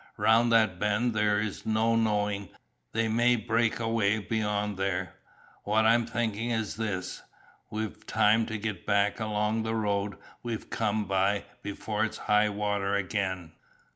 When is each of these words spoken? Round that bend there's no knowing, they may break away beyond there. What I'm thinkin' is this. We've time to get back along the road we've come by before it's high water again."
Round 0.17 0.51
that 0.51 0.79
bend 0.79 1.13
there's 1.13 1.63
no 1.63 1.95
knowing, 1.95 2.49
they 2.91 3.07
may 3.07 3.35
break 3.35 3.79
away 3.79 4.17
beyond 4.17 4.75
there. 4.75 5.13
What 5.63 5.85
I'm 5.85 6.07
thinkin' 6.07 6.49
is 6.49 6.75
this. 6.77 7.21
We've 7.69 8.03
time 8.07 8.47
to 8.47 8.57
get 8.57 8.87
back 8.87 9.19
along 9.19 9.61
the 9.61 9.75
road 9.75 10.17
we've 10.41 10.71
come 10.71 11.05
by 11.05 11.43
before 11.61 12.03
it's 12.03 12.17
high 12.17 12.49
water 12.49 12.95
again." 12.95 13.51